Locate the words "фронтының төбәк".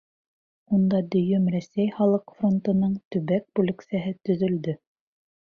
2.39-3.47